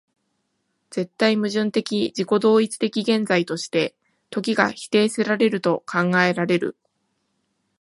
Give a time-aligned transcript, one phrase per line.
[0.89, 3.93] 絶対矛盾的自己同一的現在として、
[4.31, 6.75] 時が否定せられると考えられる